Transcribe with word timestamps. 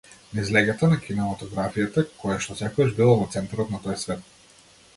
Низ 0.37 0.47
леќата 0.53 0.87
на 0.93 0.95
кинематографијата, 1.03 2.05
којашто 2.23 2.57
секогаш 2.63 2.97
била 3.01 3.15
во 3.21 3.29
центарот 3.37 3.73
на 3.75 3.83
тој 3.85 3.99
свет. 4.05 4.25